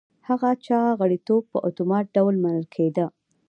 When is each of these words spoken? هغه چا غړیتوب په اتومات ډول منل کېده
هغه 0.27 0.49
چا 0.65 0.79
غړیتوب 0.99 1.43
په 1.51 1.57
اتومات 1.69 2.05
ډول 2.15 2.35
منل 2.43 2.65
کېده 2.75 3.05